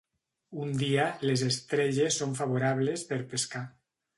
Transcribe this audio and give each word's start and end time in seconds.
Un 0.63 0.71
dia, 0.83 1.03
les 1.31 1.43
estrelles 1.49 2.17
són 2.23 2.33
favorables 2.43 3.05
per 3.13 3.21
pescar. 3.35 3.63